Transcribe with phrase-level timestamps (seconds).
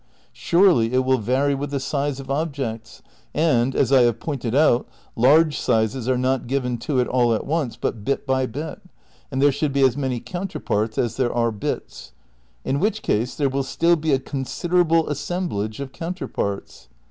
[0.33, 3.03] Surely it will vary with the size of objects;
[3.35, 7.45] and, as I have pointed out, large sizes are not given to it all at
[7.45, 8.81] once but bit by bit,
[9.29, 12.13] and there should be as many counterparts as there are bits;
[12.65, 16.89] in which case there will stUl be a considerable as semblage of counterparts.